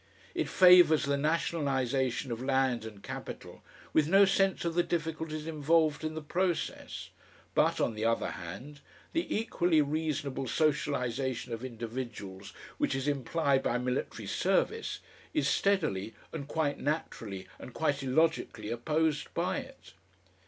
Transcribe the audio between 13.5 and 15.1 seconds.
by military service